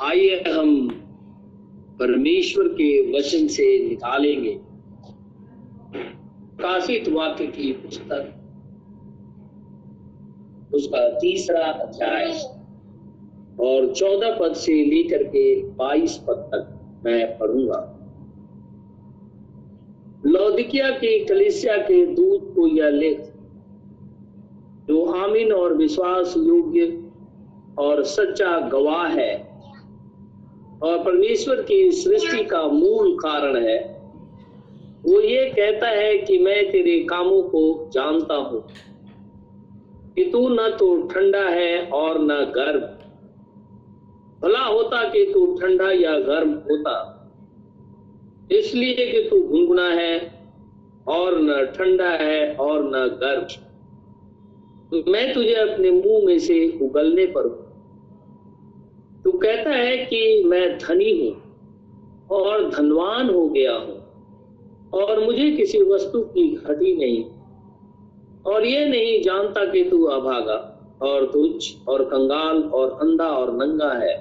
[0.00, 0.88] आइए हम
[1.98, 4.52] परमेश्वर के वचन से निकालेंगे।
[6.60, 8.28] काशित वाक्य की पुस्तक,
[10.74, 12.30] उसका तीसरा अध्याय
[13.60, 17.82] और चौदह पद से लेकर के बाईस पद तक मैं पढ़ूँगा।
[20.26, 23.20] लौदिकिया की कलिसिया के दूत को यह लेख,
[24.88, 26.86] जो आमीन और विश्वास योग्य
[27.78, 29.47] और सच्चा गवाह है
[30.82, 33.78] और परमेश्वर की सृष्टि का मूल कारण है,
[35.04, 38.62] वो ये कहता है कि मैं तेरे कामों को जानता हूँ,
[40.14, 42.80] कि तू न तो ठंडा है और न गर्म।
[44.40, 46.94] भला होता कि तू ठंडा या गर्म होता,
[48.50, 50.16] इसलिए कि तू गुनगुना है
[51.08, 53.46] और न ठंडा है और न गर्म।
[54.90, 57.67] तो मैं तुझे अपने मुँह में से उगलने पर हूँ।
[59.24, 61.34] तू कहता है कि मैं धनी हूँ
[62.30, 63.96] और धनवान हो गया हूँ
[64.94, 67.24] और मुझे किसी वस्तु की घटी नहीं।
[68.46, 70.56] और ये नहीं जानता कि तू अभागा
[71.02, 74.16] और तुच्छ और कंगाल और अंधा और नंगा है।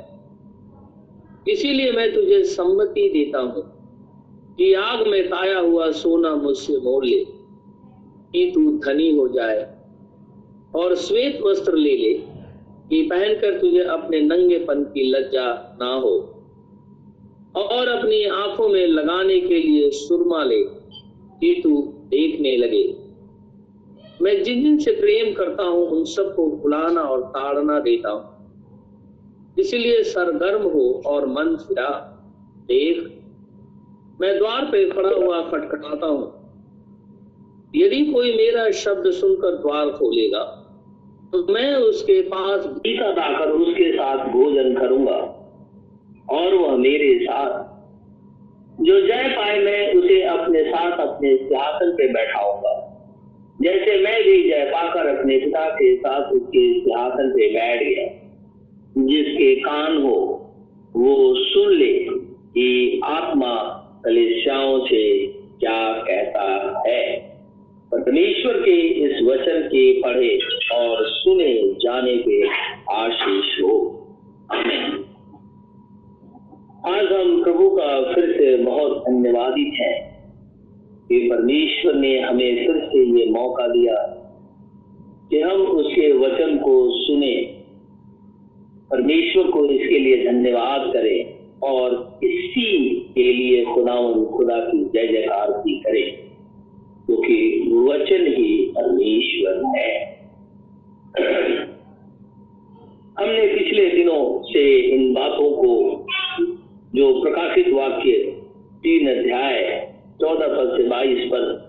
[1.50, 3.64] इसीलिए मैं तुझे सम्मति देता हूँ
[4.58, 7.24] कि आग में ताया हुआ सोना मुझसे मोल ले,
[8.32, 9.76] कि तू धनी हो जाए
[10.76, 12.14] और श्वेत वस्त्र ले ले।
[12.90, 16.34] कि पहनकर तुझे अपने नंगेपन की लज्जा ना हो
[17.56, 20.62] और अपनी आँखों में लगाने के लिए सुरमा ले
[21.40, 22.96] कि तू देखने लगे।
[24.22, 28.38] मैं जिन जिन से प्रेम करता हूँ, उन सबको बुलाना और ताड़ना देता हूँ।
[29.60, 32.14] इसलिए सरगर्म हो और मन फिरा।
[32.68, 33.22] देख,
[34.22, 36.34] मैं द्वार पे खड़ा हुआ खटखटाता हूँ।
[37.76, 40.64] यदि कोई मेरा शब्द सुनकर द्वार खोलेगा
[41.32, 45.34] तो मैं उसके पास भीतर आकर उसके साथ भोजन करूँगा।
[46.30, 47.78] और वह मेरे साथ।
[48.84, 52.94] जो जय पाए मैं उसे अपने साथ अपने सिंहासन पे बैठाऊँगा।
[53.62, 58.28] जैसे मैं भी जय पाकर अपने पिता के साथ उसके सिंहासन पे बैठ गया।
[58.98, 60.50] जिसके कान हो,
[60.96, 61.94] वो सुन ले
[62.32, 67.27] कि आत्मा कलिसियाओं से क्या कहता है।
[67.98, 68.76] परमेश्वर के
[69.06, 70.28] इस वचन के पढ़े
[70.74, 72.42] और सुने जाने पे
[72.94, 73.78] आशीष हो।
[76.86, 79.96] आज हम प्रभु का फिर से बहुत धन्यवादित हैं
[81.08, 83.96] कि परमेश्वर ने हमें फिर से ये मौका दिया
[85.32, 87.36] कि हम उसके वचन को सुने,
[88.92, 91.20] परमेश्वर को इसके लिए धन्यवाद करें
[91.64, 96.27] और इसी के लिए खुदावन खुदा की जय जयकार भी करें।
[97.08, 97.38] क्योंकि
[97.90, 100.18] वचन ही परमेश्वर है।
[103.20, 106.06] हमने पिछले दिनों से इन बातों को
[106.96, 108.12] जो प्रकाशित वाक्य
[108.84, 109.88] तीन अध्याय
[110.22, 111.68] चौदह पद से बाईस पद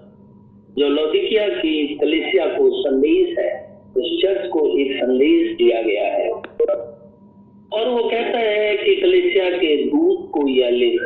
[0.78, 6.30] जो लौदिकिया की कलिसिया को संदेश है, उस चर्च को एक संदेश दिया गया है।
[7.72, 11.00] और वो कहता है कि कलिसिया के दूत को यह लिख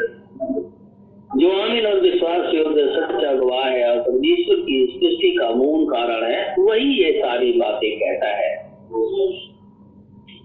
[1.37, 2.47] जो आमीन और विश्वास
[2.97, 7.99] सच्चा गवाह है और परमेश्वर की सृष्टि का मूल कारण है, वही ये सारी बातें
[7.99, 8.57] कहता है।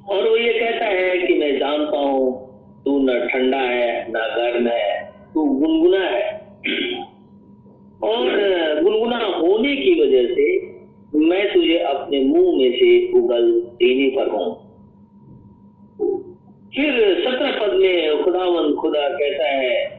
[0.10, 2.48] और वो ये कहता है कि मैं जानता हूँ
[2.86, 6.32] तू न ठंडा है, न गर्म है, तू गुनगुना है।
[8.04, 8.24] और
[8.84, 10.78] गुनगुना होने की वजह से
[11.16, 14.56] मैं तुझे अपने मुँह में से उगल देने पर हूँ।
[16.76, 19.97] फिर सत्रह पद में खुदावन खुदा कहता है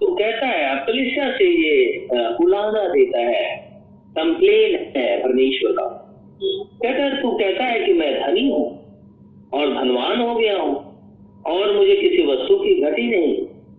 [0.00, 1.74] तो कहता है कलिसिया से ये
[2.42, 3.44] उलाना देता है,
[4.16, 5.86] कंप्लेन है परमेश्वर का।
[6.82, 8.66] कहता है, तू कहता है कि मैं धनी हूँ
[9.54, 10.74] और धनवान हो गया हूँ
[11.46, 13.36] और मुझे किसी वस्तु की घटी नहीं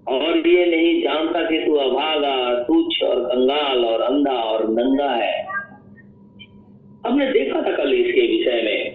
[0.08, 5.46] और ये नहीं जानता कि तू अभागा, तुच्छ और कंगाल और अंधा और नंगा है।
[7.06, 8.95] हमने देखा था कल इसके विषय में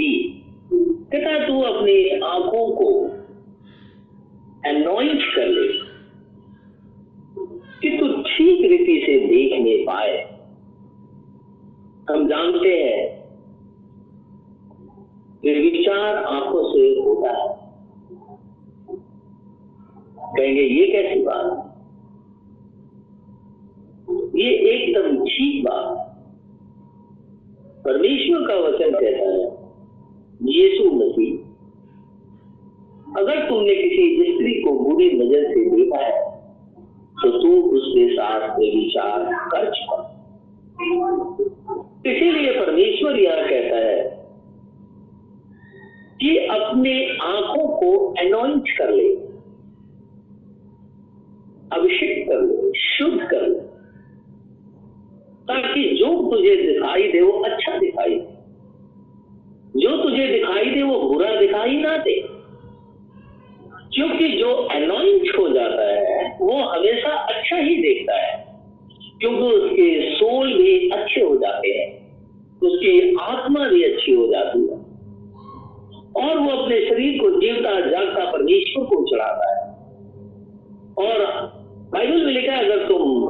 [0.00, 0.12] थी।
[1.12, 2.88] पिता तू अपनी आँखों को
[4.68, 5.22] एनॉइंट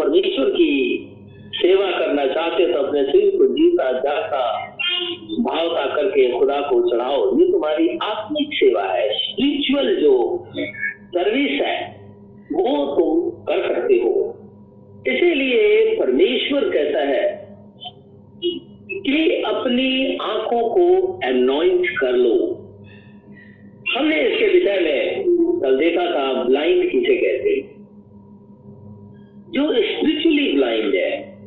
[0.01, 0.73] परमेश्वर की
[1.55, 4.43] सेवा करना चाहते तो अपने शरीर को जीता, जाता,
[5.41, 10.15] भावता करके खुदा को चढ़ाओ। ये तुम्हारी आत्मिक सेवा है स्पिरिचुअल जो
[11.09, 11.79] सर्विस है,
[12.53, 14.13] वो तुम कर सकते हो।
[15.07, 17.23] इसीलिए परमेश्वर कहता है
[19.05, 22.37] कि अपनी आँखों को एनॉइंट कर लो।
[23.97, 27.70] हमने इसके विषय में कल देखा था ब्लाइंड किसे कहते
[29.51, 31.39] जो स्पिरिचुअली ब्लाइंड है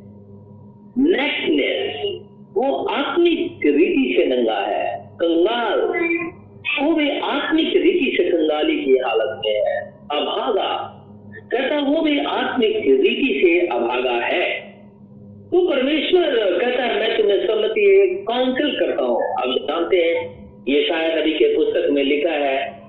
[0.97, 2.19] नेकनेस
[2.57, 5.79] वो आत्मिक रीति से नंगा है। कंगाल,
[6.85, 9.77] वो भी आत्मिक रीति से कंगाली की हालत में है।
[10.11, 10.99] अभागा,
[11.51, 14.51] कहता वो भी आत्मिक रीति से अभागा है।
[15.51, 20.15] तो परमेश्वर कहता है, मैं तुम्हें सम्मति काउंसिल करता हूँ। आप जानते हैं,
[20.67, 22.81] ये शायद अभी के पुस्तक में लिखा है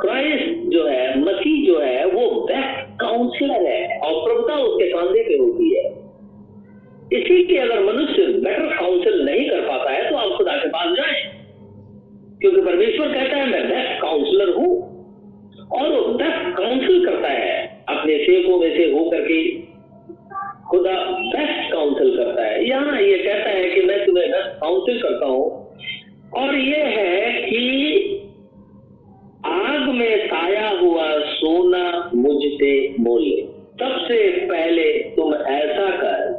[0.00, 5.34] क्राइस्ट जो है, मसीह जो है, वो बेस्ट काउंसलर है और प्रभुता उसके कांधे पे
[5.34, 6.02] होती है।
[7.20, 11.42] इसीलिए अगर मनुष्य बेटर काउंसिल नहीं कर पाता है तो आप खुदा के पास जाए।
[12.40, 14.92] क्योंकि परमेश्वर कहता है, मैं बेस्ट काउंसलर हूँ।
[15.72, 19.50] और वो बेस्ट काउंसिल करता है, अपने सेवकों में से होकर के।
[20.70, 25.26] खुदा बेस्ट काउंसिल करता है। यहाँ ये कहता है कि मैं तुम्हें बेस्ट काउंसिल करता
[25.26, 25.62] हूँ।
[26.36, 28.01] और ये है कि
[30.02, 33.42] में साया हुआ सोना मुझसे मोले
[33.80, 36.32] सबसे पहले तुम ऐसा कर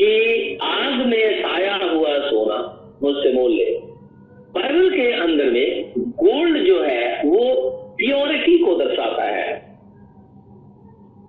[0.00, 2.58] कि आग में साया हुआ सोना
[3.02, 3.64] मुझसे मोल ले
[4.54, 9.52] बाइबल के अंदर में गोल्ड जो है, वो प्योरिटी को दर्शाता है।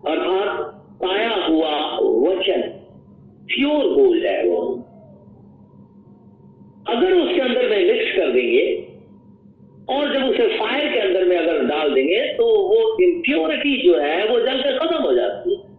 [0.08, 0.60] अर्थात
[1.04, 1.98] पाया हुआ
[2.30, 2.62] वचन,
[3.48, 4.86] प्योर गोल्ड है वो।
[6.90, 8.89] अगर उसके अंदर में मिक्स कर देंगे
[9.90, 14.28] और जब उसे फायर के अंदर में अगर डाल देंगे तो वो इम्प्योरिटी जो है,
[14.28, 15.70] वो जलकर खत्म हो जाती है।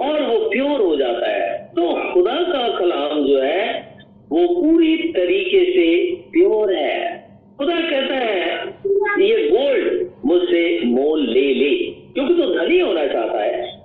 [0.00, 3.94] और वो प्योर हो जाता है। तो खुदा का कलाम जो है,
[4.30, 8.66] वो पूरी तरीके से प्योर है। खुदा कहता है,
[9.20, 13.80] ये गोल्ड मुझसे मोल ले ले, क्योंकि तो धनी होना चाहता है।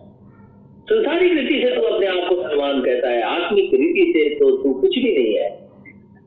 [0.86, 4.74] संसारिक रीति से तो अपने आप को सलमान कहता है, आत्मिक रीति से तो तू
[4.74, 5.50] कुछ भी नहीं है।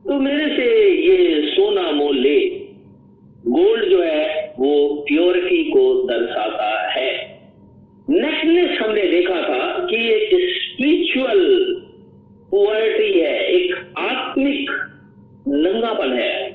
[0.05, 2.62] तो मेरे से ये सोना मोल ले
[3.47, 7.39] गोल्ड जो है, वो प्योरिटी को दर्शाता है।
[8.09, 11.65] नेकनेस हमने देखा था कि एक स्पिरिचुअल
[12.51, 14.69] पुअर्टी है, एक आत्मिक
[15.47, 16.51] नंगापन है।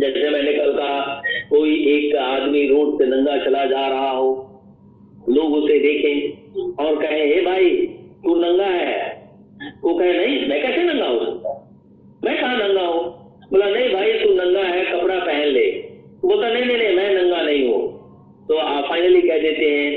[0.00, 4.60] जैसे मैंने कल कहा, कोई एक आदमी रोड पे नंगा चला जा रहा हो,
[5.28, 6.38] लोग उसे देखें
[6.86, 7.70] और कहे, हे भाई,
[8.24, 9.28] तू नंगा है?
[9.84, 11.16] वो कहे, नहीं, मैं कैसे नंगा हो
[12.24, 13.04] मैं कहा नंगा हूँ?
[13.52, 15.67] बोला, नहीं भाई, तू नंगा है, कपड़ा पहन ले।
[16.28, 17.82] बोलता नहीं नहीं नहीं, मैं नंगा नहीं हूँ।
[18.48, 19.92] तो आप फाइनली कह देते हैं,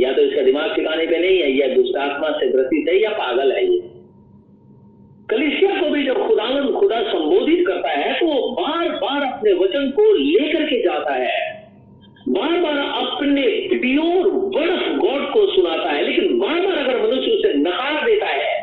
[0.00, 3.52] या तो इसका दिमाग ठिकाने पे नहीं है, या दुष्टात्मा से ग्रसित है, या पागल
[3.52, 3.78] है ये।
[5.30, 10.12] कलिसिया को भी जब खुदावन खुदा संबोधित करता है तो बार बार अपने वचन को
[10.14, 11.56] लेकर के जाता है।
[12.28, 13.42] बार बार अपने
[13.74, 18.26] प्योर वर्ड ऑफ़ गॉड को सुनाता है, लेकिन बार बार अगर मनुष्य उसे नकार देता
[18.26, 18.56] है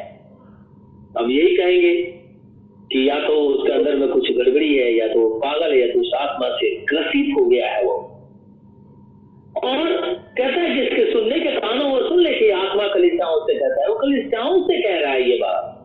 [1.18, 1.94] अब यही कहेंगे
[2.92, 6.00] कि या तो उसके अंदर में कुछ गड़बड़ी है, या तो पागल है, या तो
[6.00, 8.12] उस आत्मा से ग्रसित हो गया है वो।
[9.64, 9.88] और
[10.38, 13.88] कहता है जिसके सुनने के कानों वो सुन ले कि आत्मा कलिसियाओं से कहता है।
[13.88, 15.76] वो कलिसियाओं से कह रहा है ये बात।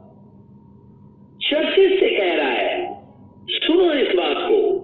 [1.42, 3.02] चर्चिस से कह रहा है।
[3.50, 4.80] सुनो इस बात को।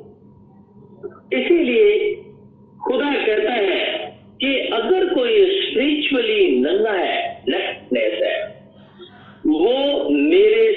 [1.32, 2.14] इसीलिए
[2.84, 3.96] खुदा कहता है
[4.40, 8.70] कि अगर कोई स्पिरिचुअली नंगा है नेकनेस है,
[9.46, 10.75] वो मेरे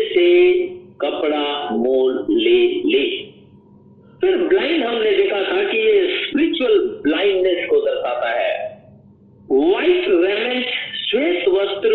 [1.02, 3.26] कपड़ा, मोल, ले ले।
[4.22, 8.84] फिर ब्लाइंड हमने देखा था कि ये स्पिरिचुअल ब्लाइंडनेस को दर्शाता है।
[9.52, 10.66] व्हाइट रेमेंट
[11.10, 11.90] श्वेत वस्त्र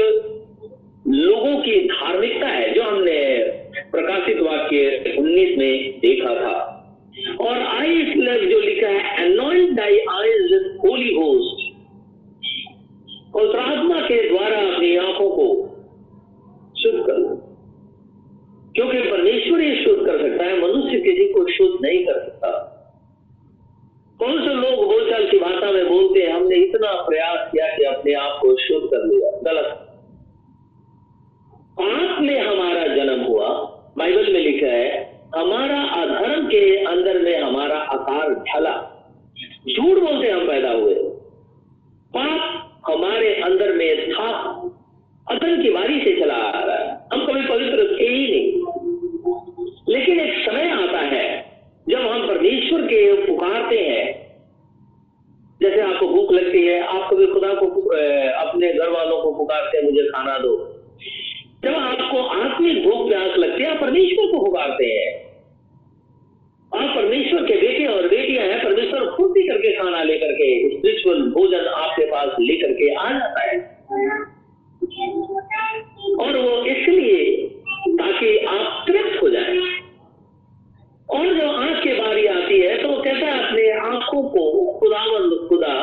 [84.15, 85.75] आँखों को खुदावंद खुदा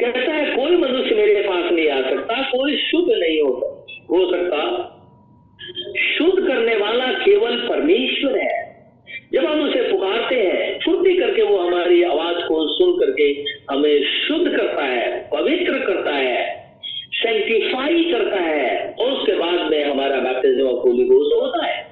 [0.00, 3.52] कहता है, कोई मनुष्य मेरे पास नहीं आ सकता, कोई शुद्ध नहीं हो
[4.10, 4.60] हो सकता,
[6.18, 8.52] शुद्ध करने वाला केवल परमेश्वर है।
[9.32, 13.28] जब हम उसे पुकारते हैं, फुर्ती करके वो हमारी आवाज़ को सुन करके
[13.70, 16.68] हमें शुद्ध करता है, पवित्र करता है
[17.12, 21.83] सेंटिफाई करता है, और उसके बाद में हमारा बैप्टिज्म होता है।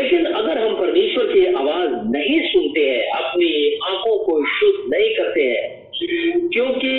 [0.00, 5.42] लेकिन अगर हम परमेश्वर की आवाज़ नहीं सुनते हैं, अपनी आँखों को शुद्ध नहीं करते
[5.42, 6.92] हैं, क्योंकि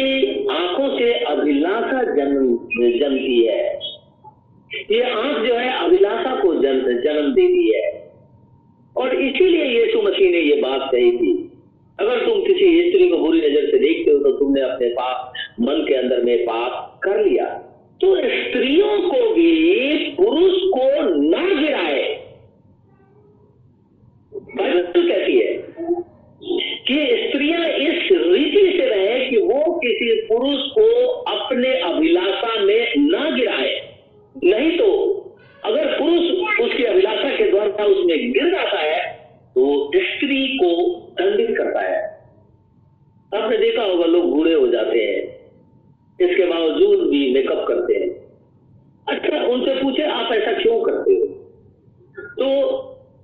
[0.52, 2.58] आँखों से अभिलाषा जन्म,
[3.00, 3.80] जन्मती है।
[4.92, 7.90] ये आँख जो है अभिलाषा को जन्म जन्म देती है।
[8.96, 11.52] और इसीलिए यीशु मसीह ने ये बात कही थी,
[12.00, 15.86] अगर तुम किसी स्त्री को बुरी नज़र से देखते हो तो तुमने अपने पाप, मन
[15.88, 17.46] के अंदर में पाप कर लिया।
[18.02, 20.86] तो स्त्रियों को भी पुरुष को
[21.22, 22.21] ना गिराए।
[24.62, 25.50] बाइबल कहती है
[26.88, 30.88] कि स्त्रियाँ इस रीति से रहे कि वो किसी पुरुष को
[31.32, 33.74] अपने अभिलाषा में ना गिराए।
[34.36, 34.90] नहीं तो
[35.64, 39.00] अगर पुरुष उसकी अभिलाषा के द्वारा उसमें गिर जाता है
[39.56, 39.64] तो
[39.96, 40.72] स्त्री को
[41.20, 42.00] दंडित करता है।
[43.32, 45.22] आपने देखा होगा, लोग बूढ़े हो जाते हैं।
[46.20, 48.10] इसके बावजूद भी मेकअप करते हैं।
[49.08, 51.26] अच्छा उनसे पूछे, आप ऐसा क्यों करते हो
[52.34, 52.48] तो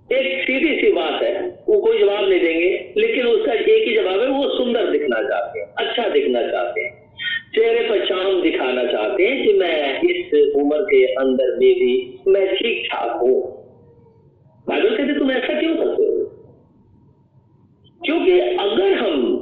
[0.10, 1.34] एक सीधी सी बात है
[1.70, 5.60] वो कोई जवाब नहीं देंगे, लेकिन उसका एक ही जवाब है, वो सुंदर दिखना चाहते
[5.60, 7.14] हैं अच्छा दिखना चाहते हैं।
[7.56, 12.56] चेहरे पर चाम दिखाना चाहते हैं कि मैं इस उम्र के अंदर में भी, मैं
[12.56, 13.42] ठीक ठाक हूँ।
[14.68, 16.24] बाइबल कहते, तुम ऐसा क्यों करते हो?
[18.06, 19.34] क्योंकि अगर हम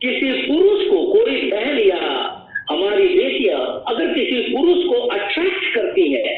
[0.00, 2.24] किसी पुरुष को कोई बहन या
[2.70, 6.37] हमारी बेटियाँ अगर किसी पुरुष को अट्रैक्ट करती है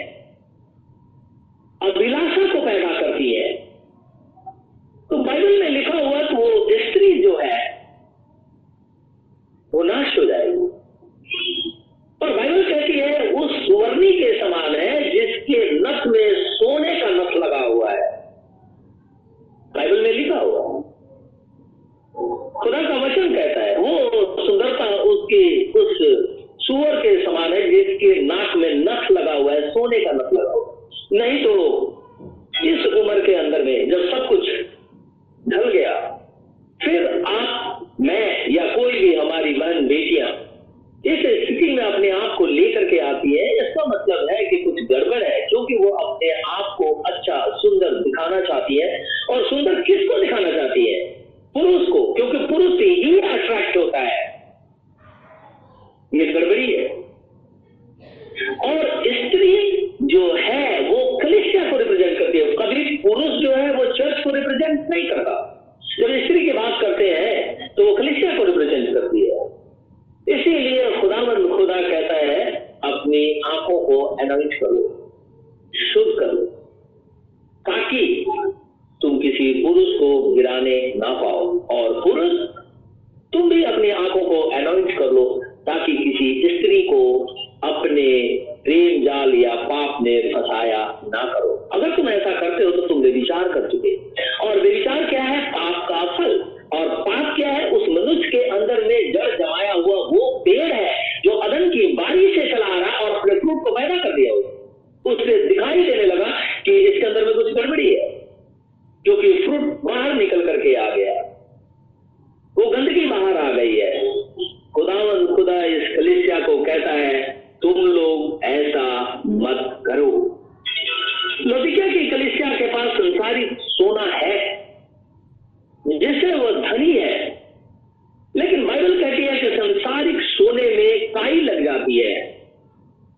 [128.36, 132.42] लेकिन बाइबल कहती है कि संसारिक सोने में काई लग जाती है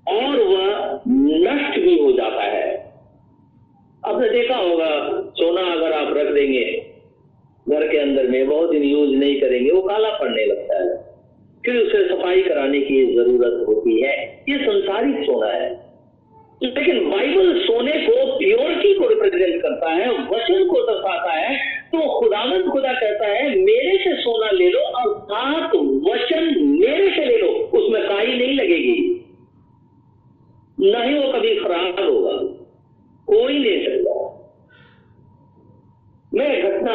[0.09, 2.93] और वह नष्ट भी हो जाता है।
[4.07, 6.87] आपने देखा होगा, सोना अगर आप रख देंगे,
[7.69, 11.13] घर के अंदर में बहुत दिन यूज़ नहीं करेंगे, वो काला पड़ने लगता है।
[11.65, 15.93] फिर उसे सफ़ाई कराने की ज़रूरत होती है। ये संसारिक सोना है।
[16.63, 22.67] लेकिन बाइबल सोने को प्योरिटी को रिप्रेजेंट करता है, वचन को दर्शाता है तो खुदावंत
[22.67, 27.49] खुदा कहता है, मेरे से सोना ले लो और सात वचन मेरे से ले लो,
[27.49, 29.01] उसमें काई नहीं लगेगी।
[30.79, 32.37] न ही वो कभी खराब होगा,
[33.29, 34.15] कोई ले सकता।
[36.35, 36.93] मैं घटना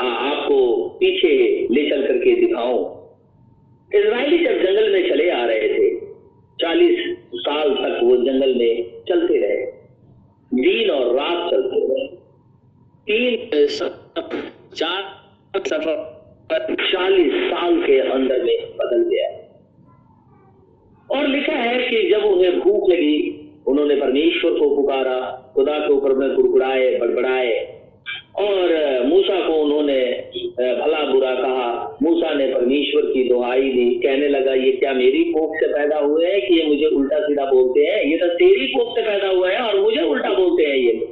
[0.00, 1.34] आपको पीछे
[1.70, 2.80] ले चल करके दिखाऊँ।
[3.90, 5.88] इसराइली जब जंगल में चले आ रहे थे,
[6.58, 6.98] चालीस
[7.36, 9.64] साल तक वो जंगल में चलते रहे।
[10.52, 12.06] दिन और रात चलते रहे।
[13.06, 13.66] तीन
[14.16, 15.02] चार
[15.58, 19.28] सफ़र चालीस साल के अंदर में बदल गया।
[21.10, 23.18] और लिखा है कि जब उन्हें भूख लगी,
[23.66, 25.20] उन्होंने परमेश्वर को पुकारा,
[25.54, 27.54] खुदा के ऊपर में कुड़कुड़ाए, बड़बड़ाए,
[28.36, 30.00] और मूसा को उन्होंने
[30.58, 35.56] भला बुरा कहा। मूसा ने परमेश्वर की दुहाई दी, कहने लगा, ये क्या मेरी कोख
[35.56, 38.04] से पैदा हुए हैं कि ये मुझे उल्टा सीधा बोलते हैं?
[38.04, 41.08] ये तो तेरी कोख से पैदा हुआ है और मुझे उल्टा बोलते हैं ये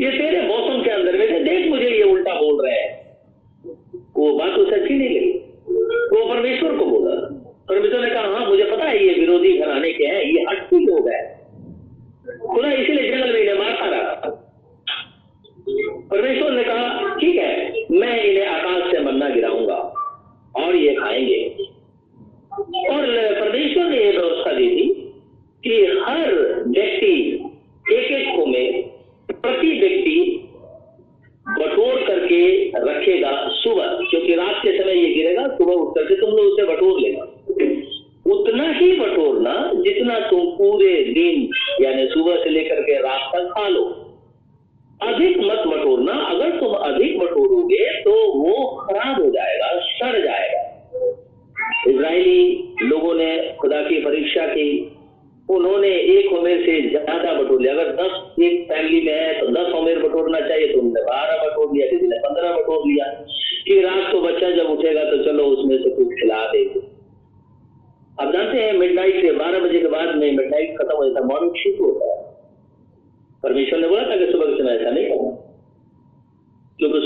[0.00, 0.40] ये तेरे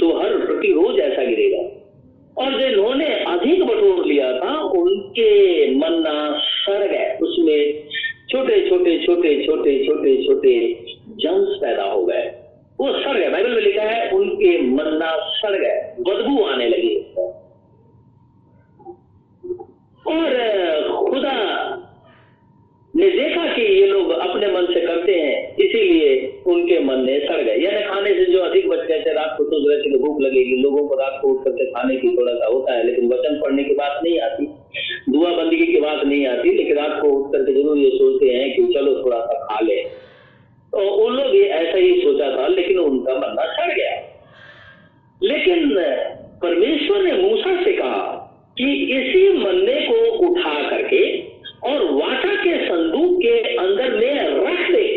[0.06, 1.86] सुबह हर प्रति रोज ऐसा गिरेगा।
[2.42, 7.84] और जिन्होंने अधिक बटोर लिया था, उनके मन्ना सड़ गए। उसमें
[8.30, 12.32] छोटे छोटे छोटे छोटे छोटे छोटे जम्स पैदा हो गए।
[12.80, 16.96] वो सड़ गए। बाइबल में लिखा है, उनके मन्ना सड़ गए। बदबू आने लगी।
[20.08, 20.45] और
[26.48, 29.44] उनके मन में सड़ गए। यानी खाने से जो अधिक बच गए थे रात को
[29.44, 32.32] सोच रहे थे कि भूख लगेगी, लोगों को रात को उठ करके खाने की थोड़ा
[32.32, 34.46] सा होता है, लेकिन वचन पढ़ने की बात नहीं आती।
[35.08, 38.56] दुआ बंदगी की बात नहीं आती, लेकिन रात को उठ करके ज़रूर ये सोचते हैं
[38.56, 39.76] कि चलो थोड़ा सा खा ले।
[40.72, 44.02] तो उन लोग भी ऐसा ही सोचा था, लेकिन उनका मरना सड़ गया।
[45.22, 45.74] लेकिन
[46.42, 48.22] परमेश्वर ने मूसा से कहा
[48.58, 51.18] कि इसी मन्ने को उठा करके
[51.70, 54.95] और वाचा के संदूक के अंदर में रख दे।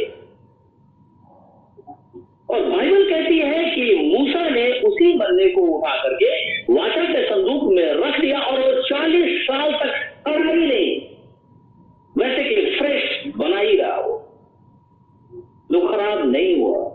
[2.50, 6.28] और बाइबल कहती है कि मूसा ने उसी बंदे को उठा करके
[6.74, 9.94] वाचा के संदूक में रख दिया और वो चालीस साल तक
[10.28, 11.02] सड़ा ही नहीं,
[12.18, 14.16] वैसे कि फ्रेश बना ही रहा वो।
[15.72, 16.90] जो खराब नहीं हुआ।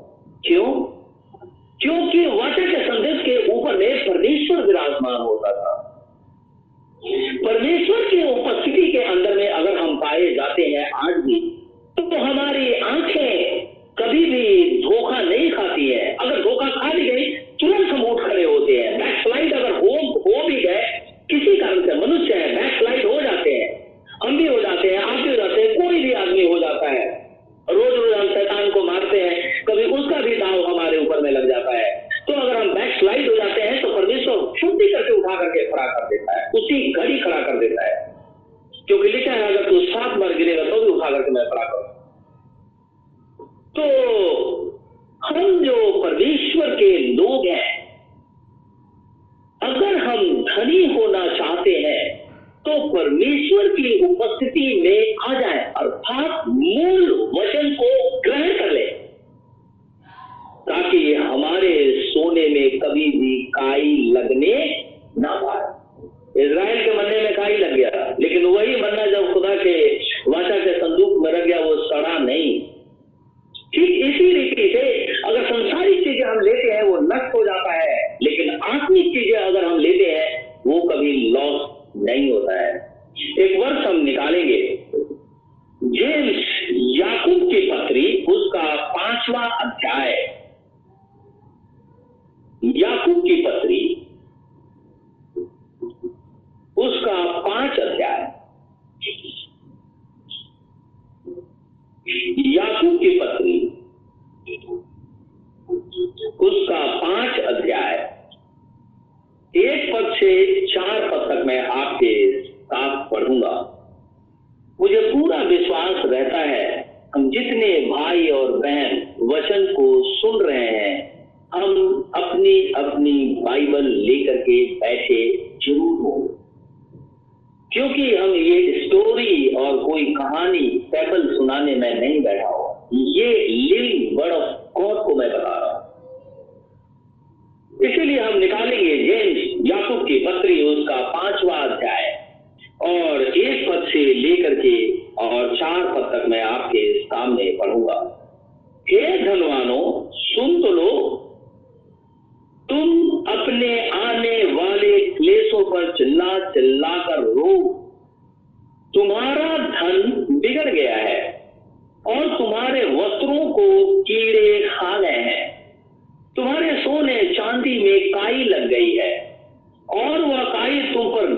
[0.47, 0.73] क्यों?
[1.81, 5.75] क्योंकि वाचा के संदेश के ऊपर में परमेश्वर विराजमान होता था।
[7.47, 9.24] परमेश्वर की उपस्थिति के अंदर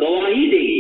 [0.07, 0.76] Roma idem.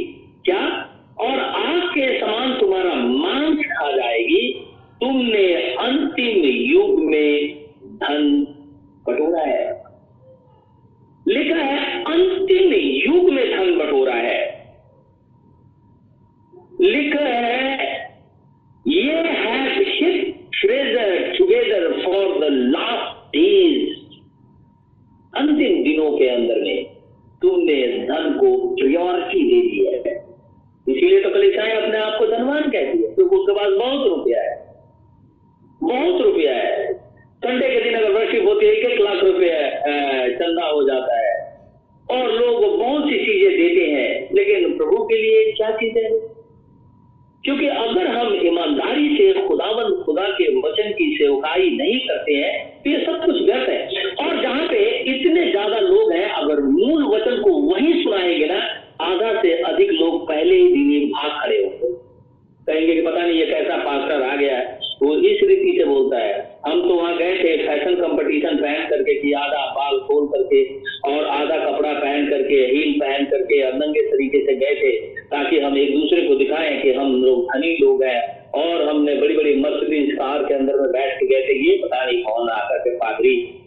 [83.17, 83.63] खराबी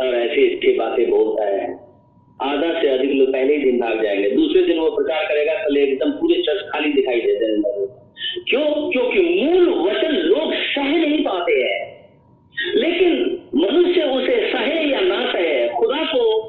[0.00, 1.72] और ऐसी इसके बातें बोलता है।
[2.42, 5.76] आधा से अधिक लोग पहले ही दिन भाग जाएँगे। दूसरे दिन वो प्रचार करेगा कल
[5.76, 7.62] एकदम पूरे चर्च खाली दिखाई देते हैं
[8.48, 8.90] क्यों?
[8.92, 12.10] क्योंकि मूल वचन लोग सह नहीं पाते हैं।
[12.74, 16.48] लेकिन मनुष्य उसे सहे या ना सहे, खुदा को,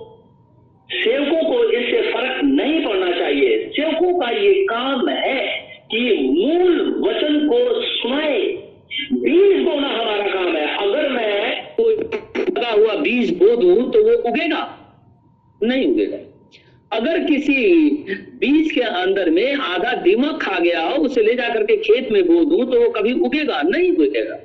[0.92, 5.48] सेवकों को इससे फ़र्क नहीं पड़ना चाहिए। सेवकों का ये काम है
[5.92, 6.00] कि
[6.32, 8.42] मूल वचन को सुनाए।
[13.04, 14.80] बीज बो दू तो वो उगेगा।
[15.63, 16.18] नहीं उगेगा।
[16.92, 17.56] अगर किसी
[18.39, 22.26] बीज के अंदर में आधा दीमक खा गया हो, उसे ले जाकर के खेत में
[22.28, 24.38] बो दू तो वो कभी उगेगा, नहीं उगेगा।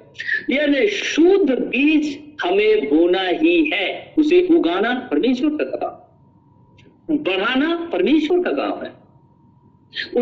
[0.50, 8.50] यानी शुद्ध बीज हमें बोना ही है। उसे उगाना परमेश्वर का काम बढ़ाना परमेश्वर का
[8.50, 8.92] काम है।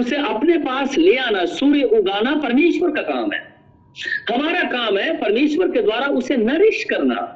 [0.00, 3.40] उसे अपने पास ले आना, सूर्य उगाना परमेश्वर का काम है।
[4.30, 7.35] हमारा काम है परमेश्वर के द्वारा उसे नरिश करना।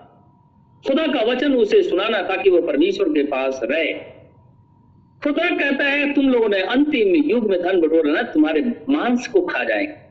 [0.87, 3.93] खुदा का वचन उसे सुनाना ताकि वो परमेश्वर के पास रहे।
[5.25, 9.65] खुदा कहता है, तुम लोगों ने अंतिम युग में धन बटोरना तुम्हारे मांस को खा
[9.65, 10.11] जाएँगे।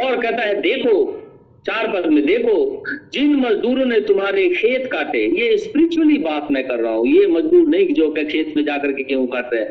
[0.00, 1.22] और कहता है, देखो,
[1.66, 6.76] चार पद में देखो, जिन मजदूरों ने तुम्हारे खेत काटे, ये स्पिरिचुअली बात मैं कर
[6.76, 9.64] रहा हूँ। ये मजदूर नहीं जो कि खेत में जाकर के गेहूँ काट रहे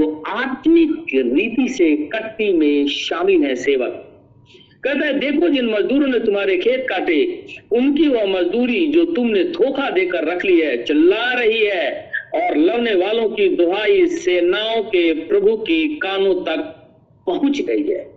[0.00, 4.11] जो आत्मिक रीति से कट्टी में शामिल है सेवक
[4.84, 9.90] कहता है, देखो जिन मजदूरों ने तुम्हारे खेत काटे, उनकी वह मजदूरी जो तुमने धोखा
[9.90, 15.56] देकर रख ली है, चिल्ला रही है, और लड़ने वालों की दुहाई सेनाओं के प्रभु
[15.56, 16.58] की कानों तक
[17.26, 18.12] पहुँच गई है।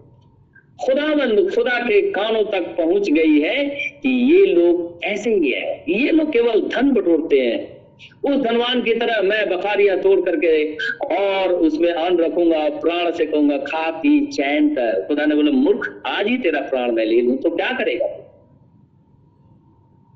[0.86, 3.66] खुदाबंद खुदा के कानों तक पहुँच गई है
[4.04, 7.75] कि ये लोग ऐसे ही है। ये लोग केवल धन बटोरते हैं
[8.24, 10.76] उस धनवान की तरह मैं बखारिया तोड़ करके
[11.16, 16.02] और उसमें अन्न रखूँगा, प्राण से कहूँगा, खा पी, चैन कर खुदा ने बोला, मूर्ख,
[16.06, 18.08] आज ही तेरा प्राण मैं ले लू तो क्या करेगा?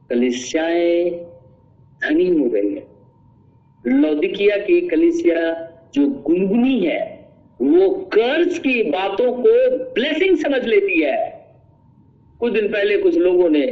[0.10, 1.10] कलिसियाएँ
[2.04, 2.88] धनी हो गई है।
[3.88, 5.38] लौदिकिया की कलिसिया
[5.94, 7.30] जो गुनगुनी है,
[7.62, 9.52] वो कर्ज की बातों को
[9.94, 11.18] ब्लेसिंग समझ लेती है।
[12.40, 13.66] कुछ दिन पहले कुछ लोगों ने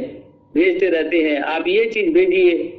[0.54, 2.74] भेजते रहते हैं, आप ये चीज़ भेजिए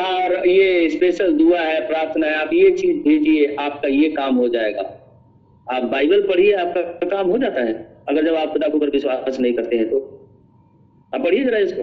[0.00, 4.48] और ये स्पेशल दुआ है, प्रार्थना है, आप ये चीज़ भेजिए, आपका ये काम हो
[4.48, 5.00] जाएगा।
[5.72, 9.52] आप बाइबल पढ़िए, आपका काम हो जाता है। अगर जब आप खुदा के विश्वास नहीं
[9.52, 9.96] करते हैं तो।
[11.14, 11.82] आप पढ़िए जरा इसको।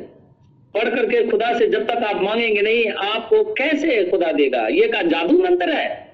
[0.73, 4.67] पढ़ करके खुदा से जब तक आप मांगेंगे नहीं, आपको कैसे खुदा देगा?
[4.67, 6.13] ये का जादू मंत्र है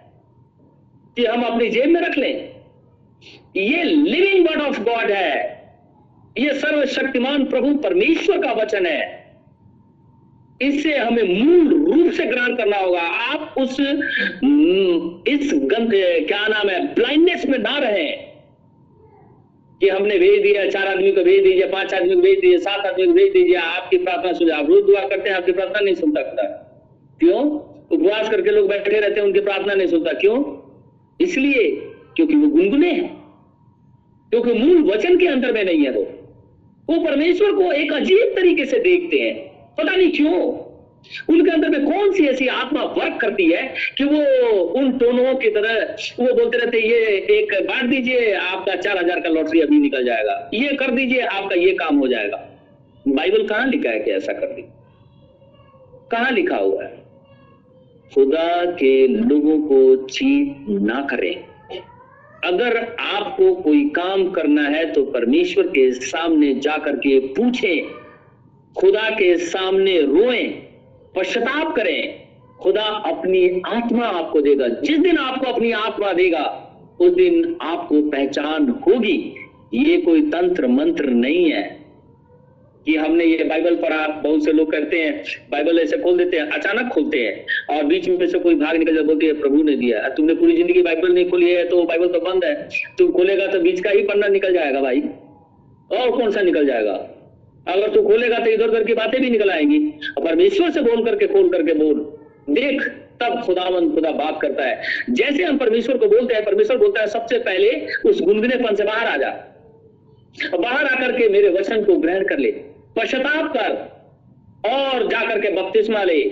[1.15, 2.55] कि हम अपनी जेब में रख लें।
[3.55, 5.57] ये लिविंग वर्ड ऑफ़ गॉड है।
[6.37, 9.17] ये सर्वशक्तिमान प्रभु परमेश्वर का वचन है।
[10.61, 13.71] इससे हमें मूल रूप से ग्रहण करना होगा। आप उस
[15.27, 15.91] इस गंध
[16.27, 18.27] क्या नाम है ब्लाइंडनेस में ना रहे।
[19.81, 22.85] कि हमने भेज दिया, चार आदमी को भेज दीजिए, पाँच आदमी को भेज दीजिए, सात
[22.85, 25.95] आदमी को भेज दीजिए, आपकी प्रार्थना सुन, आप रोज दुआ करते हैं, आपकी प्रार्थना नहीं
[25.95, 26.43] सुनता खुदा
[27.19, 27.43] क्यों?
[27.91, 30.57] उपवास करके लोग बैठे रहते हैं, उनकी प्रार्थना नहीं सुनता। क्यों?
[31.21, 31.71] इसलिए
[32.15, 33.17] क्योंकि वो गुनगुने हैं।
[34.29, 36.01] क्योंकि मूल वचन के अंदर में नहीं है वो।
[36.89, 39.35] वो परमेश्वर को एक अजीब तरीके से देखते हैं।
[39.75, 40.66] पता नहीं क्यों?
[41.29, 43.61] उनके अंदर में कौन सी ऐसी आत्मा वर्क करती है
[43.97, 48.97] कि वो उन टोनों की तरह, वो बोलते रहते ये एक बांट दीजिए, आपका चार
[48.97, 52.43] हज़ार का लॉटरी अभी निकल जाएगा। ये कर दीजिए, आपका ये काम हो जाएगा।
[53.05, 54.61] बाइबल कहाँ लिखा है कि ऐसा कर दी
[56.11, 56.95] कहाँ लिखा हुआ है?
[58.11, 61.35] खुदा के लोगों को चीत ना करें।
[62.43, 67.89] अगर आपको कोई काम करना है तो परमेश्वर के सामने जाकर के पूछें।
[68.75, 70.66] खुदा के सामने रोएँ।
[71.17, 72.27] पश्चाताप करें।
[72.59, 76.45] खुदा अपनी आत्मा आपको देगा। जिस दिन आपको अपनी आत्मा देगा,
[76.99, 79.17] उस दिन आपको पहचान होगी।
[79.75, 81.63] ये कोई तंत्र मंत्र नहीं है
[82.85, 86.45] कि हमने ये बाइबल पढ़ा, बहुत से लोग करते हैं, बाइबल ऐसे खोल देते हैं,
[86.49, 89.75] अचानक खोलते हैं, और बीच में से कोई भाग निकल जाए, बोलते हैं, प्रभु ने
[89.75, 92.53] दिया। तुमने पूरी ज़िंदगी बाइबल नहीं खोली है तो बाइबल तो बंद है।
[92.97, 95.01] तुम खोलेगा तो बीच का ही पन्ना निकल जाएगा भाई,
[95.91, 96.95] और कौन सा निकल जाएगा?
[97.67, 99.79] अगर तू खोलेगा तो इधर उधर की बातें भी निकल आएँगी।
[100.23, 102.17] परमेश्वर से बोल करके, खोल करके बोल।
[102.49, 102.81] देख,
[103.23, 107.07] तब खुदावन खुदा बात करता है। जैसे हम परमेश्वर को बोलते हैं, परमेश्वर बोलता है,
[107.07, 109.29] सबसे पहले उस गुनगुनेपन से बाहर आ जा।
[110.59, 112.51] बाहर आकर के मेरे वचन को ग्रहण कर ले।
[112.99, 113.97] पश्चाताप कर।
[114.69, 116.23] और जाकर के बपतिस्मा ले।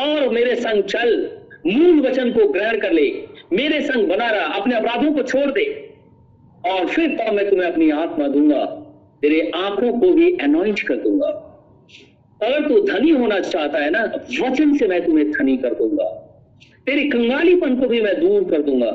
[0.00, 1.30] और मेरे संग चल।
[1.66, 5.94] मूल वचन को ग्रहण कर ले। मेरे संग बना रहा। अपने अपराधों को छोड़ दे।
[6.66, 8.79] और फिर तब मैं तुम्हें अपनी आत्मा दूँगा।
[9.22, 11.46] तेरे आँखों को भी अनॉइंट कर दूँगा।
[12.40, 14.04] अगर तू धनी होना चाहता है ना
[14.40, 16.04] वचन से मैं तुम्हें धनी कर दूँगा।
[16.86, 18.90] तेरे कंगालीपन को भी मैं दूर कर दूँगा।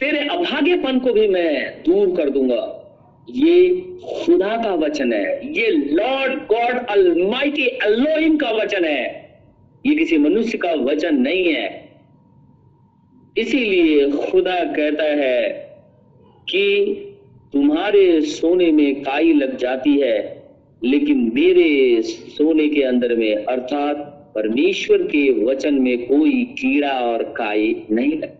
[0.00, 2.74] तेरे अभागेपन को भी मैं दूर कर दूँगा।
[3.30, 3.68] ये
[4.04, 9.04] खुदा का वचन है। ये लॉर्ड गॉड अलमाइटी अल्लोहिम का वचन है।
[9.86, 11.88] ये किसी मनुष्य का वचन नहीं है।
[13.38, 15.50] इसीलिए खुदा कहता है
[16.50, 17.04] कि
[17.52, 20.16] तुम्हारे सोने में काई लग जाती है,
[20.82, 27.86] लेकिन मेरे सोने के अंदर में अर्थात परमेश्वर के वचन में कोई कीड़ा और काई
[27.90, 28.36] नहीं लग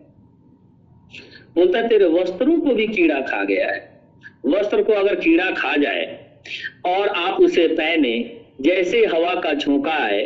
[1.55, 3.87] बोलता तेरे वस्त्रों को भी कीड़ा खा गया है।
[4.45, 6.05] वस्त्र को अगर कीड़ा खा जाए
[6.85, 8.13] और आप उसे पहने,
[8.61, 10.23] जैसे हवा का झोंका है,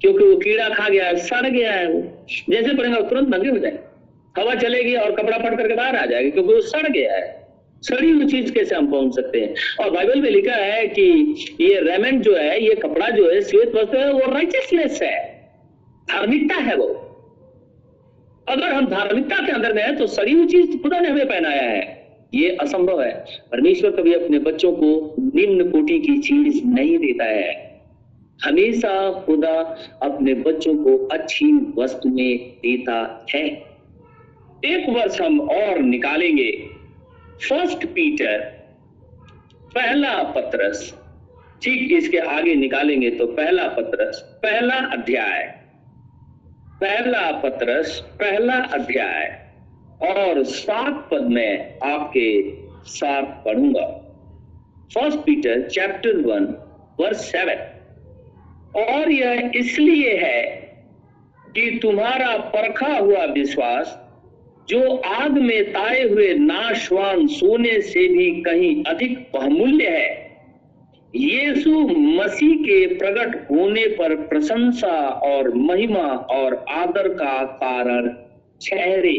[0.00, 2.02] क्योंकि वो कीड़ा खा गया है, सड़ गया है वो,
[2.50, 3.78] जैसे पड़ेगा तुरंत नंगे हो जाए।
[4.38, 7.41] हवा चलेगी और कपड़ा फट करके बाहर आ जाएगा, क्योंकि वो सड़ गया है।
[7.82, 9.54] सड़ी हुई चीज़ कैसे हम पहुँच सकते हैं?
[9.80, 13.74] और बाइबल में लिखा है कि ये रेमेंट जो है, ये कपड़ा जो है, श्वेत
[13.74, 15.32] वस्त्र है, वो राइचियसनेस है।
[16.12, 16.98] धार्मिकता है वो।
[18.48, 21.62] अगर हम धार्मिकता के अंदर में है तो सड़ी हुई चीज़ खुदा ने हमें पहनाया
[21.62, 22.02] है।
[22.34, 27.80] ये असंभव है। परमेश्वर कभी अपने बच्चों को निम्न कोटि की चीज़ नहीं देता है।
[28.44, 33.46] हमेशा खुदा अपने बच्चों को अच्छी वस्तु में देता है।
[34.64, 36.71] एक वर्ष हम और निकालेंगे।
[37.48, 38.38] फ़र्स्ट पीटर
[39.74, 40.94] पहला पत्रस
[41.62, 45.42] ठीक इसके आगे निकालेंगे तो पहला पत्रस, पहला अध्याय।
[46.80, 49.48] पहला पत्रस, पहला अध्याय।
[50.02, 53.86] और सात पद में आपके साथ पढ़ूँगा।
[54.94, 56.44] First Peter chapter one
[57.00, 60.42] verse seven और यह इसलिए है
[61.54, 63.98] कि तुम्हारा परखा हुआ विश्वास
[64.72, 70.20] जो आग में ताए हुए नाशवान सोने से भी कहीं अधिक बहुमूल्य है।
[71.14, 76.06] यीशु मसीह के प्रकट होने पर प्रशंसा और महिमा
[76.36, 78.08] और आदर का कारण
[78.60, 79.18] ठहरे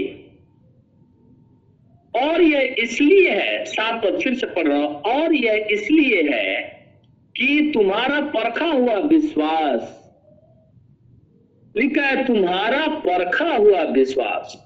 [2.15, 6.55] और यह इसलिए है, सात पद फिर से पढ़ रहा और यह इसलिए है
[7.35, 9.81] कि तुम्हारा परखा हुआ विश्वास,
[11.77, 14.59] लिखा है, तुम्हारा परखा हुआ विश्वास।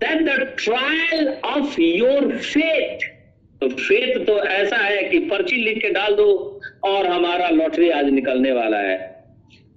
[0.00, 3.12] That the trial of your faith
[3.60, 8.08] तो फेथ तो ऐसा है कि पर्ची लिख के डाल दो और हमारा लॉटरी आज
[8.10, 8.96] निकलने वाला है।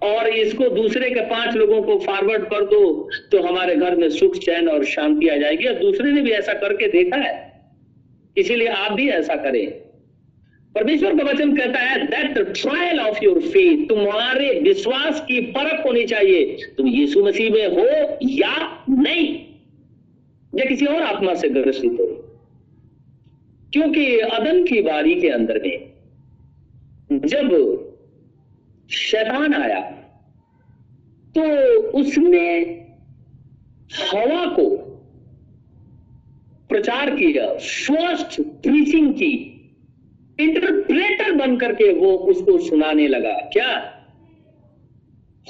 [0.02, 4.36] और इसको दूसरे के पाँच लोगों को फॉरवर्ड कर दो तो हमारे घर में सुख,
[4.36, 7.36] चैन और शांति आ जाएगी। और दूसरे ने भी ऐसा करके देखा है।
[8.36, 9.70] इसीलिए आप भी ऐसा करें।
[10.74, 16.04] परमेश्वर का वचन कहता है that trial of your faith तुम्हारे विश्वास की परख होनी
[16.04, 17.86] चाहिए। तुम यीशु मसीह में हो
[18.30, 19.47] या नहीं?
[20.58, 22.06] या किसी और आत्मा से ग्रसित हो।
[23.72, 25.92] क्योंकि अदन की बारी के अंदर में,
[27.12, 27.48] जब
[28.90, 29.80] शैतान आया
[31.34, 31.42] तो
[31.80, 32.60] उसने
[34.10, 34.76] हवा को
[36.68, 39.54] प्रचार किया फ़र्स्ट प्रीचिंग की।
[40.40, 43.80] इंटरप्रेटर बन करके वो उसको सुनाने लगा। क्या?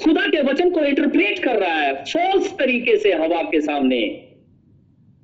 [0.03, 4.28] खुदा के वचन को इंटरप्रेट कर रहा है फॉल्स तरीके से हवा के सामने।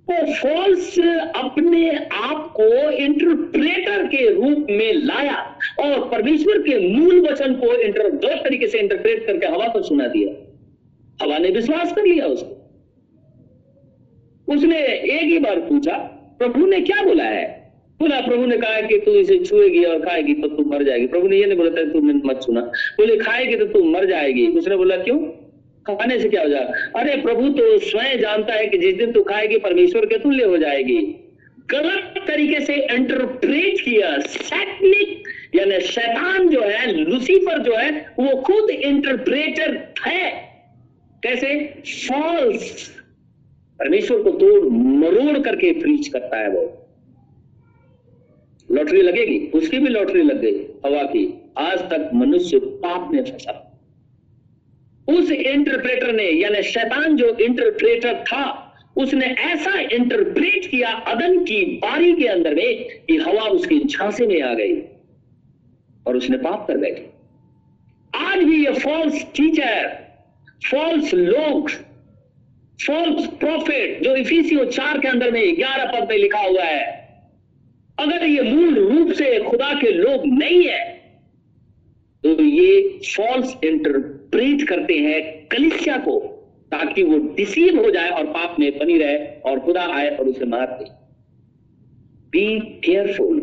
[0.10, 1.00] वो फॉल्स
[1.36, 5.38] अपने आप को इंटरप्रेटर के रूप में लाया
[5.80, 10.08] और परमेश्वर के मूल वचन को इंटर गलत तरीके से इंटरप्रेट करके हवा को सुना
[10.08, 10.34] दिया।
[11.24, 12.56] हवा ने विश्वास कर लिया उसको।
[14.54, 15.98] उसने एक ही बार पूछा,
[16.40, 17.74] प्रभु ने क्या बोला है?
[18.00, 21.28] बोला, प्रभु ने कहा कि तू इसे छुएगी और खाएगी तो तू मर जाएगी। प्रभु
[21.28, 22.62] ने यह नहीं बोला तू मत सुना।
[22.98, 25.20] बोले, खाएगी तो तू मर जाएगी। उसने बोला, क्यों?
[25.94, 27.00] खाने से क्या हो जाएगा?
[27.00, 30.58] अरे प्रभु तो स्वयं जानता है कि जिस दिन तू खाएगी, परमेश्वर के तुल्य हो
[30.58, 30.98] जाएगी।
[31.72, 35.24] गलत तरीके से इंटरप्रेट किया सैटनिक
[35.56, 40.32] यानी शैतान जो है लुसीफर जो है, वो खुद इंटरप्रेटर है।
[41.24, 41.82] कैसे?
[42.10, 42.90] फॉल्स
[43.80, 46.88] परमेश्वर को तोड़, मरोड़ करके प्रीच करता है वो।
[48.72, 49.52] लॉटरी लगेगी?
[49.54, 53.75] उसकी भी लॉटरी लग गई, हवा की। आज तक मनुष्य पाप में फंसा।
[55.08, 58.62] उस इंटरप्रेटर ने, यानी शैतान जो इंटरप्रेटर था,
[58.98, 64.42] उसने ऐसा इंटरप्रेट किया अदन की बारी के अंदर में कि हवा उसकी झांसे में
[64.42, 64.80] आ गई
[66.08, 67.04] और उसने पाप कर बैठी।
[68.14, 69.90] आज भी ये फॉल्स टीचर
[70.66, 71.70] फॉल्स लोग
[72.80, 76.84] फॉल्स प्रॉफिट जो इफिसियो चार के अंदर में ग्यारह पद में लिखा हुआ है,
[77.98, 80.95] अगर ये मूल रूप से खुदा के लोग नहीं है
[82.36, 86.20] तो ये फॉल्स इंटरप्रेट करते हैं कलिसिया को,
[86.72, 90.46] ताकि वो डिसीव हो जाए और पाप में बनी रहे और खुदा आए और उसे
[90.46, 90.86] मार दे।
[92.30, 93.40] बी केयरफुल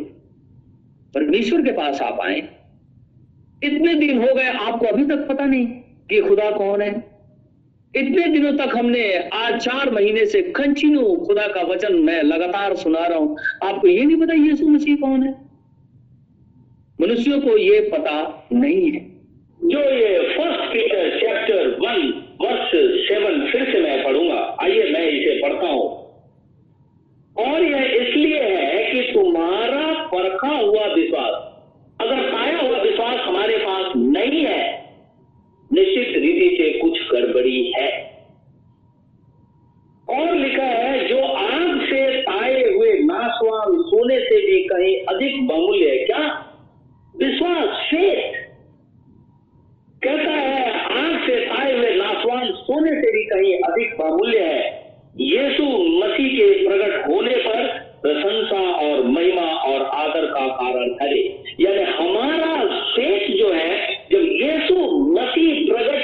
[1.15, 2.39] परमेश्वर के पास आप आए।
[3.65, 5.67] इतने दिन हो गए, आपको अभी तक पता नहीं
[6.11, 7.13] कि खुदा कौन है।
[7.97, 13.07] इतने दिनों तक हमने आज चार महीने से कंटिन्यू खुदा का वचन मैं लगातार सुना
[13.07, 15.52] रहा हूँ। आपको ये नहीं पता यीशु मसीह कौन है?
[17.03, 19.01] मनुष्यों को ये पता नहीं है।
[19.65, 22.71] जो ये first Peter chapter one verse
[23.09, 26.03] seven फिर से मैं पढ़ूँगा। आइए, मैं इसे पढ़ता हूँ।
[27.37, 31.63] और यह इसलिए है कि तुम्हारा परखा हुआ विश्वास,
[32.01, 34.95] अगर पाया हुआ विश्वास हमारे पास नहीं है,
[35.73, 38.13] निश्चित रीति से कुछ गड़बड़ी है।
[40.09, 45.91] और लिखा है, जो आग से ताए हुए नाशवान सोने से भी कहीं अधिक बहुमूल्य
[45.91, 46.49] है। क्या?
[47.15, 48.41] विश्वास फेथ
[50.03, 54.63] कहता है आँख से पाए हुए नासवान सोने से भी कहीं अधिक बामूल्य है।
[55.21, 55.65] यीशु
[55.99, 57.67] मसीह के प्रकट होने पर
[58.03, 61.21] प्रशंसा और महिमा और आदर का कारण करे
[61.61, 62.53] यानी हमारा
[62.89, 63.71] शेष जो है,
[64.13, 64.75] जब यीशु
[65.13, 66.02] मसीह प्रकट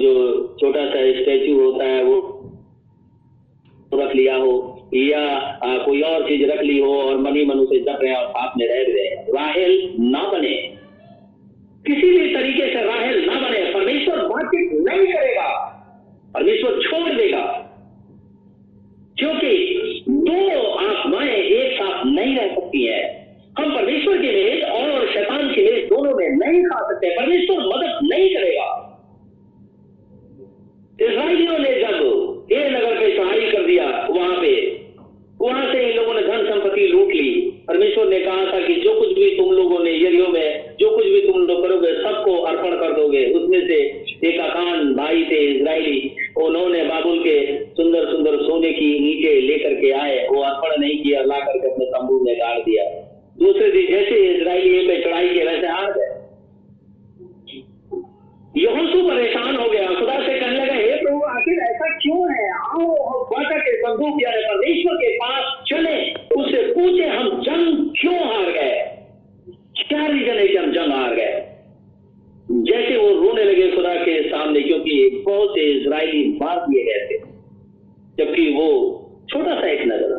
[0.00, 2.36] जो छोटा सा स्टैचू होता है वो
[3.94, 5.28] रख लिया हो या
[5.64, 8.52] आ, कोई और चीज़ रख ली हो और मनी मनु से जप रहे और साथ
[8.58, 10.76] में रह रहे राहेल ना बने।
[11.86, 15.66] किसी भी तरीके से राहेल ना बने। परमेश्वर बातचीत नहीं करेगा।
[16.34, 17.66] परमेश्वर छोड़ देगा।
[19.18, 19.76] क्योंकि
[20.08, 23.20] दो आत्माएँ एक साथ नहीं रह सकती है।
[23.58, 27.98] हम परमेश्वर के मेज और शैतान के मेज दोनों में नहीं खा सकते। परमेश्वर मदद
[28.02, 28.86] नहीं करेगा।
[31.00, 34.52] इसराइलियों ने जब ए नगर पे चढ़ाई कर दिया वहाँ पे।
[35.40, 37.30] वहाँ से इन लोगों ने धन संपत्ति लूट ली।
[37.68, 41.04] परमेश्वर ने कहा था कि जो कुछ भी तुम लोगों ने यरियो में, जो कुछ
[41.04, 43.78] भी तुम लोग करोगे, सबको अर्पण कर दोगे। उसमें से
[44.28, 45.98] एक अकान भाई थे इसराइली
[46.38, 47.36] उन्होंने बाबुल के
[47.76, 51.86] सुंदर सुंदर सोने की नीचे लेकर के आए। वो अर्पण नहीं किया ला करके अपने
[51.86, 52.84] तंबू में गाड़ दिया।
[53.38, 56.08] दूसरे दिन जैसे इसराइली पे चढ़ाई के वैसे हार गए।
[58.56, 60.29] यहोशू परेशान हो गया। खुदा से
[61.80, 62.50] ऐसा क्यों है?
[62.50, 68.14] आओ, हम बाटा के बंदूक यानी परमेश्वर के पास चले। उससे पूछे, हम जंग क्यों
[68.14, 68.96] हार गए?
[69.88, 71.46] क्या रीजन है कि हम जंग हार गए?
[72.50, 77.18] जैसे वो रोने लगे खुदा के सामने, क्योंकि बहुत से इसराइली मार दिए गए थे,
[78.18, 78.68] जबकि वो
[79.28, 80.12] छोटा सा एक नगर,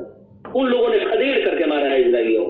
[0.56, 2.46] उन लोगों ने खदेड़ करके मारा है इसराइलियों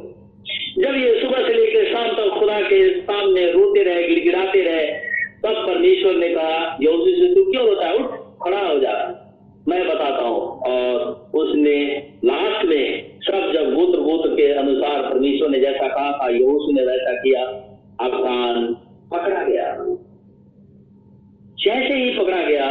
[0.77, 4.85] जब ये सुबह से लेकर शाम तक खुदा के सामने रोते रहे, गिड़गिड़ाते रहे,
[5.43, 9.27] तब परमेश्वर ने कहा यहोशू से तू क्यों रोता उठ खड़ा हो जा।
[9.67, 10.99] मैं बताता हूँ। और
[11.33, 16.71] उसने लास्ट में सब जब गोत्र गोत्र के अनुसार परमेश्वर ने जैसा कहा था, यहोशू
[16.71, 17.41] ने वैसा किया
[18.07, 18.77] अफगान
[19.11, 19.77] पकड़ा गया।
[21.59, 22.67] जैसे ही पकड़ा गया,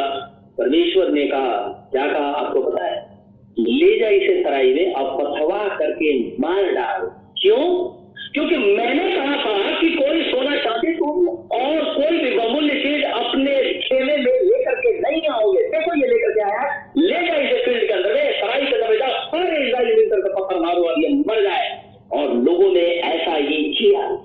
[0.59, 2.31] परमेश्वर ने कहा, क्या कहा?
[2.31, 3.19] आपको पता है,
[3.59, 7.07] ले जा इसे सराई में और पथवा करके मार डाल।
[7.43, 7.89] क्यों?
[8.33, 13.70] क्योंकि मैंने कहा था कि कोई सोना चांदी तुम और कोई भी बहुमूल्य चीज़ अपने
[13.93, 17.81] खेमे में लेकर के नहीं आओगे। देखो ये लेकर के आया। ले जाए इसे फ़ील्ड
[17.81, 21.09] के अंदर में सराई के अंदर जाओ सारे इसराइल मिलकर के पत्थर मारो और ये
[21.09, 21.83] मर जाए।
[22.13, 24.17] और लोगों ने ऐसा ही किया।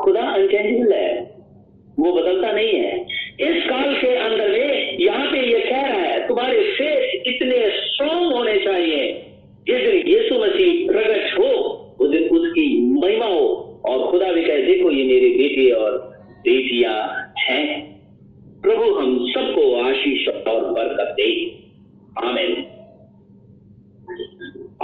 [0.00, 1.34] खुदा अनचेंजेबल है।
[2.00, 3.06] वो बदलता नहीं है।
[3.40, 8.32] इस काल के अंदर में यहाँ पे ये कह रहा है, तुम्हारे फेस इतने स्ट्रांग
[8.32, 9.26] होने चाहिए।
[9.66, 11.46] जिस दिन यीशु मसीह प्रगट हो,
[12.00, 15.98] उस दिन उसकी महिमा हो। और खुदा भी कहे, देखो ये मेरी बेटी और
[16.38, 17.89] बेटिया हैं।
[18.62, 21.50] प्रभु हम सबको आशीष और बरकत दे।
[22.24, 22.66] आमेन।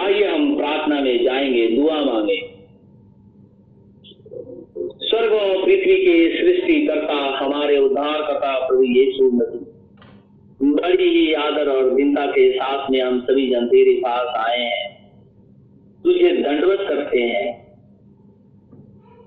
[0.01, 2.57] आइए हम प्रार्थना में जाएँगे, दुआ मांगे।
[4.79, 9.73] स्वर्ग और पृथ्वी के सृष्टि करता हमारे उद्धार करता प्रभु यीशु मसीह।
[10.63, 15.13] बड़ी ही आदर और चिंता के साथ में हम सभी जन तेरे पास आए हैं।
[16.05, 17.67] तुझे दंडवत करते हैं।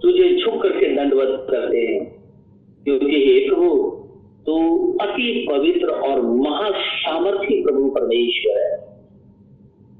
[0.01, 2.23] तुझे छुप करके दंडवत करते हैं।
[2.83, 3.98] क्योंकि हे प्रभु
[4.49, 8.77] तो अति पवित्र और महासामर्थ्य प्रभु परमेश्वर है।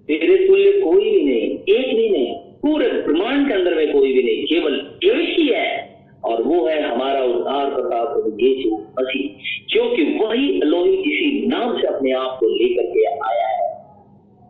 [0.08, 4.24] तेरे तुल्य कोई भी नहीं, एक भी नहीं, पूरे ब्रह्मांड के अंदर में कोई भी
[4.24, 4.74] नहीं, केवल
[5.04, 5.90] एक ही है।
[6.24, 9.40] और वो है हमारा उद्धार करता प्रभु यीशु मसीह,
[9.70, 13.86] क्योंकि वही अलोही किसी नाम से अपने आप को लेकर के आया है।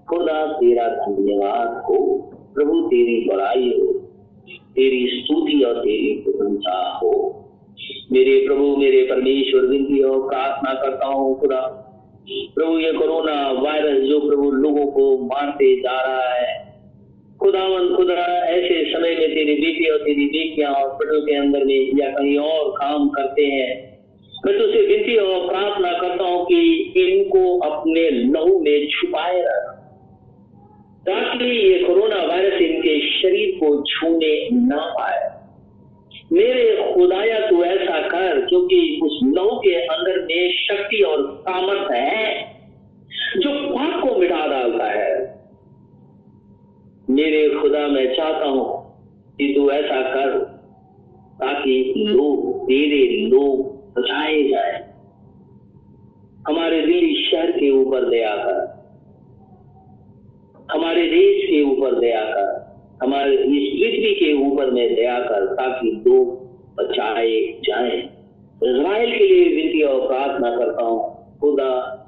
[0.09, 3.93] खुदा, तेरा धन्यवाद हो। प्रभु, तेरी बड़ाई हो।
[4.75, 7.38] तेरी स्तुति और तेरी प्रशंसा हो।
[8.11, 11.61] मेरे प्रभु, मेरे परमेश्वर, विनती और प्रार्थना करता हूँ खुदा।
[12.29, 16.47] प्रभु, ये कोरोना वायरस जो प्रभु लोगों को मारते जा रहा है,
[17.39, 22.09] खुदावन, खुदा, ऐसे समय में तेरी बेटी और तेरी बेटियाँ हॉस्पिटल के अंदर में या
[22.09, 23.71] कहीं और काम करते हैं।
[24.45, 26.59] मैं तुझसे विनती और प्रार्थना करता हूँ कि
[26.97, 29.73] इनको अपने लहू में छुपाए रख,
[31.05, 35.38] ताकि ये कोरोना वायरस इनके शरीर को छूने ना पाए।
[36.31, 42.43] मेरे खुदाया तू ऐसा कर, क्योंकि उस लहू के अंदर में शक्ति और सामर्थ है,
[43.37, 45.17] जो पाप को मिटा डालता है।
[47.09, 48.65] मेरे खुदा, मैं चाहता हूँ
[49.37, 50.37] कि तू ऐसा कर,
[51.41, 54.77] ताकि लोग, तेरे लोग बचाए जाए।
[56.47, 58.67] हमारे दिल्ली शहर के ऊपर दया कर,
[60.71, 62.58] हमारे देश के ऊपर दया कर
[63.03, 67.97] हमारे इस पृथ्वी के ऊपर में दया कर ताकि लोग बचाए जाए।
[68.63, 72.05] इसराइल के लिए विनती और प्रार्थना करता हूँ, खुदा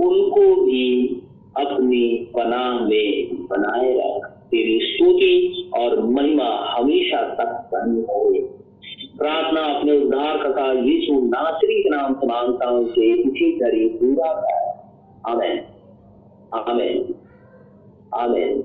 [0.00, 1.16] उनको भी
[1.56, 8.50] अपनी पनाह में बनाए रख। तेरी स्तुति और महिमा हमेशा तक बनी हो
[9.18, 14.32] प्रार्थना अपने उद्धार कथा यीशु नासरी के नाम से माँगता हूँ कि इसी तरह पूरा
[14.32, 15.60] कर। आमेन।
[16.54, 17.14] आमेन।
[18.14, 18.64] आमेन।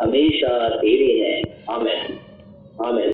[0.00, 2.18] हमेशा तेरे हैं। आमेन।
[2.84, 3.10] आमेन।